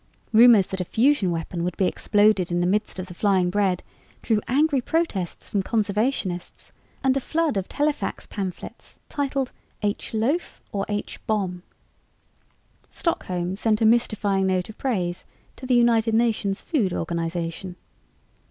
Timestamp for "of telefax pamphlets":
7.55-8.97